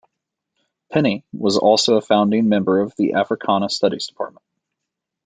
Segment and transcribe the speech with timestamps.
[0.91, 4.43] Penny was also a founding member of the Africana Studies Department.